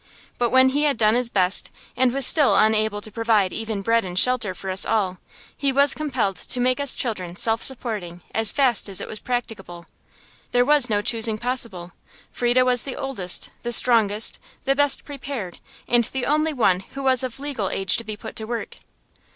But 0.39 0.49
when 0.49 0.69
he 0.69 0.85
had 0.85 0.97
done 0.97 1.13
his 1.13 1.29
best, 1.29 1.69
and 1.95 2.11
was 2.11 2.25
still 2.25 2.55
unable 2.55 3.01
to 3.01 3.11
provide 3.11 3.53
even 3.53 3.83
bread 3.83 4.03
and 4.03 4.17
shelter 4.17 4.55
for 4.55 4.71
us 4.71 4.83
all, 4.83 5.19
he 5.55 5.71
was 5.71 5.93
compelled 5.93 6.37
to 6.37 6.59
make 6.59 6.79
us 6.79 6.95
children 6.95 7.35
self 7.35 7.61
supporting 7.61 8.23
as 8.33 8.51
fast 8.51 8.89
as 8.89 8.99
it 8.99 9.07
was 9.07 9.19
practicable. 9.19 9.85
There 10.53 10.65
was 10.65 10.89
no 10.89 11.03
choosing 11.03 11.37
possible; 11.37 11.91
Frieda 12.31 12.65
was 12.65 12.81
the 12.81 12.95
oldest, 12.95 13.51
the 13.61 13.71
strongest, 13.71 14.39
the 14.65 14.73
best 14.75 15.05
prepared, 15.05 15.59
and 15.87 16.03
the 16.05 16.25
only 16.25 16.51
one 16.51 16.79
who 16.79 17.03
was 17.03 17.21
of 17.21 17.39
legal 17.39 17.69
age 17.69 17.95
to 17.97 18.03
be 18.03 18.17
put 18.17 18.35
to 18.37 18.45
work. 18.45 18.79